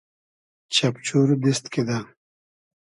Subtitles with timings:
[0.73, 1.99] چئپچور دیست کیدۂ